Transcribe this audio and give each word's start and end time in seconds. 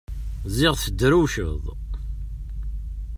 Ziɣ 0.55 0.73
tedrewceḍ! 0.77 1.65